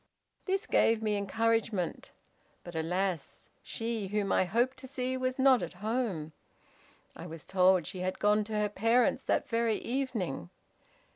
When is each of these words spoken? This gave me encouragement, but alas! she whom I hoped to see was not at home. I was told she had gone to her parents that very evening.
This 0.45 0.65
gave 0.65 1.03
me 1.03 1.15
encouragement, 1.15 2.09
but 2.63 2.73
alas! 2.73 3.47
she 3.61 4.07
whom 4.07 4.31
I 4.31 4.45
hoped 4.45 4.77
to 4.77 4.87
see 4.87 5.15
was 5.15 5.37
not 5.37 5.61
at 5.61 5.73
home. 5.73 6.31
I 7.15 7.27
was 7.27 7.45
told 7.45 7.85
she 7.85 7.99
had 7.99 8.17
gone 8.17 8.43
to 8.45 8.53
her 8.59 8.69
parents 8.69 9.21
that 9.25 9.47
very 9.47 9.75
evening. 9.75 10.49